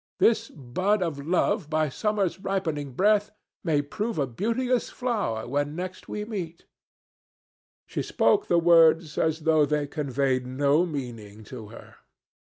[0.17, 3.29] This bud of love by summer's ripening breath
[3.63, 6.65] May prove a beauteous flower when next we meet—
[7.85, 11.97] she spoke the words as though they conveyed no meaning to her.